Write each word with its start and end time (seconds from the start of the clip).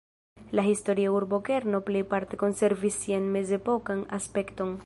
La 0.59 0.63
historia 0.67 1.11
urbokerno 1.17 1.83
plejparte 1.91 2.41
konservis 2.47 2.99
sian 3.05 3.31
mezepokan 3.39 4.05
aspekton. 4.21 4.79